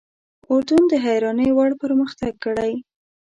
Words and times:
اردن 0.53 0.83
د 0.91 0.93
حیرانۍ 1.05 1.49
وړ 1.53 1.71
پرمختګ 1.83 2.33
کړی. 2.43 2.71